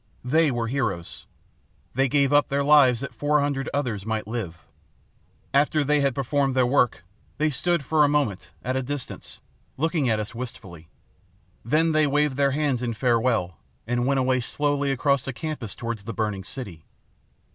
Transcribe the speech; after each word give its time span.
They 0.25 0.49
were 0.49 0.65
heroes. 0.65 1.27
They 1.93 2.07
gave 2.09 2.33
up 2.33 2.49
their 2.49 2.63
lives 2.63 3.01
that 3.01 3.13
four 3.13 3.39
hundred 3.39 3.69
others 3.71 4.03
might 4.03 4.25
live. 4.25 4.65
After 5.53 5.83
they 5.83 6.01
had 6.01 6.15
performed 6.15 6.55
their 6.55 6.65
work, 6.65 7.03
they 7.37 7.51
stood 7.51 7.85
for 7.85 8.03
a 8.03 8.07
moment, 8.09 8.49
at 8.63 8.75
a 8.75 8.81
distance, 8.81 9.41
looking 9.77 10.09
at 10.09 10.19
us 10.19 10.33
wistfully. 10.33 10.89
Then 11.63 11.91
they 11.91 12.07
waved 12.07 12.35
their 12.35 12.49
hands 12.49 12.81
in 12.81 12.95
farewell 12.95 13.59
and 13.85 14.07
went 14.07 14.19
away 14.19 14.39
slowly 14.39 14.91
across 14.91 15.23
the 15.23 15.33
campus 15.33 15.75
toward 15.75 15.99
the 15.99 16.13
burning 16.13 16.45
city. 16.45 16.83